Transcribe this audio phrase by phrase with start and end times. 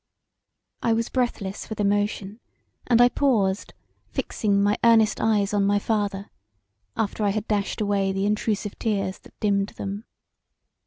[0.81, 2.39] I was breathless with emotion,
[2.87, 3.75] and I paused
[4.07, 6.31] fixing my earnest eyes on my father,
[6.97, 10.05] after I had dashed away the intrusive tears that dimmed them.